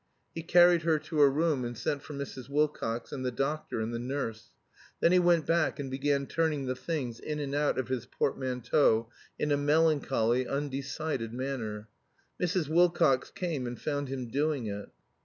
[0.33, 2.49] He carried her to her room and sent for Mrs.
[2.49, 4.49] Wilcox and the doctor and the nurse.
[4.99, 9.11] Then he went back and began turning the things in and out of his portmanteau
[9.37, 11.87] in a melancholy, undecided manner.
[12.41, 12.67] Mrs.
[12.67, 14.89] Wilcox came and found him doing it.